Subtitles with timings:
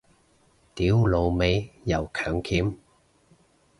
[0.73, 2.75] 屌老味又強檢